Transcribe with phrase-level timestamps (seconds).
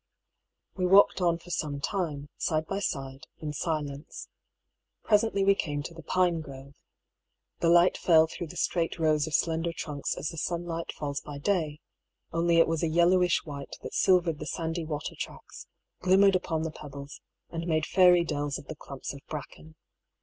[0.77, 4.29] We walked on for some time, side by side, in silence.
[5.03, 6.73] Presently we came to the pine grove.
[7.59, 11.21] The light fell through the straight rows of slender trunks as the sun light falls
[11.21, 11.81] by day,
[12.31, 15.67] only it was a yellowish white that silvered the sandy water tracks,
[15.99, 17.21] glimmered upon the pebbles,
[17.51, 19.75] and made fairy dells of the clumps of bracken.